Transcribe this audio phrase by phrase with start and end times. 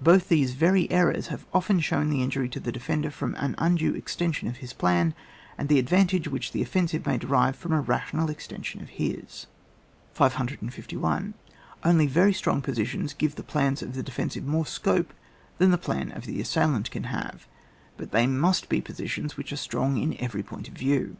[0.00, 3.92] Both these very errors have often shown the injury to the defender from an undue
[3.92, 5.14] extension of his plan,
[5.58, 9.48] and the advantage which the offensive may derive from a rational extension of his.
[10.12, 11.34] 551.
[11.82, 15.12] Only very strong positions give the plans of the defensive more scope
[15.58, 17.48] than the plan of the assailant can have,
[17.98, 21.16] hut they must be positions which are strong in every point of view.